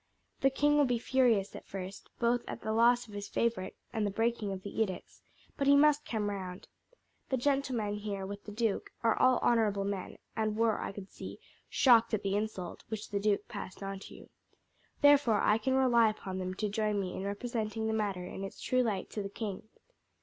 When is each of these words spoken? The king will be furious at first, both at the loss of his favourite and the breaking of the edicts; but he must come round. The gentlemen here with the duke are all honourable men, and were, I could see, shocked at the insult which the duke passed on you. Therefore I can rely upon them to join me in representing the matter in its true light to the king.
The 0.39 0.49
king 0.49 0.79
will 0.79 0.85
be 0.85 0.97
furious 0.97 1.55
at 1.55 1.67
first, 1.67 2.09
both 2.17 2.43
at 2.47 2.61
the 2.61 2.73
loss 2.73 3.07
of 3.07 3.13
his 3.13 3.27
favourite 3.27 3.75
and 3.93 4.03
the 4.03 4.09
breaking 4.09 4.51
of 4.51 4.63
the 4.63 4.81
edicts; 4.81 5.21
but 5.57 5.67
he 5.67 5.75
must 5.75 6.07
come 6.07 6.31
round. 6.31 6.67
The 7.29 7.37
gentlemen 7.37 7.93
here 7.97 8.25
with 8.25 8.45
the 8.45 8.51
duke 8.51 8.89
are 9.03 9.15
all 9.15 9.37
honourable 9.43 9.83
men, 9.85 10.17
and 10.35 10.57
were, 10.57 10.81
I 10.81 10.91
could 10.91 11.11
see, 11.11 11.37
shocked 11.69 12.15
at 12.15 12.23
the 12.23 12.35
insult 12.35 12.83
which 12.87 13.09
the 13.11 13.19
duke 13.19 13.47
passed 13.47 13.83
on 13.83 13.99
you. 14.07 14.31
Therefore 15.01 15.39
I 15.39 15.59
can 15.59 15.75
rely 15.75 16.09
upon 16.09 16.39
them 16.39 16.55
to 16.55 16.67
join 16.67 16.99
me 16.99 17.13
in 17.13 17.23
representing 17.23 17.85
the 17.85 17.93
matter 17.93 18.25
in 18.25 18.43
its 18.43 18.59
true 18.59 18.81
light 18.81 19.11
to 19.11 19.21
the 19.21 19.29
king. 19.29 19.69